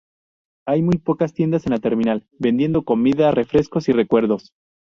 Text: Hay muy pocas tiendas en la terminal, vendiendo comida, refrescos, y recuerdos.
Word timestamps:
Hay 0.65 0.81
muy 0.81 0.97
pocas 0.97 1.31
tiendas 1.31 1.67
en 1.67 1.73
la 1.73 1.77
terminal, 1.79 2.25
vendiendo 2.39 2.81
comida, 2.81 3.29
refrescos, 3.29 3.87
y 3.87 3.91
recuerdos. 3.91 4.51